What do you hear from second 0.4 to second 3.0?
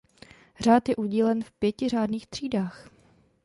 Řád je udílen v pěti řádných třídách.